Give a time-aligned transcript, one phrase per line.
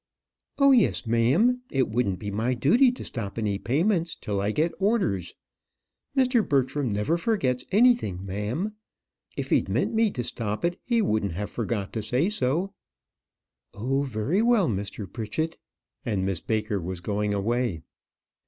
[0.57, 1.61] "Oh, yes, ma'am.
[1.69, 5.35] It wouldn't be my duty to stop any payments till I get orders.
[6.17, 6.41] Mr.
[6.41, 8.73] Bertram never forgets anything, ma'am.
[9.37, 12.73] If he'd meant me to stop it, he wouldn't have forgot to say so."
[13.75, 15.05] "Oh, very well, Mr.
[15.05, 15.59] Pritchett;"
[16.03, 17.83] and Miss Baker was going away.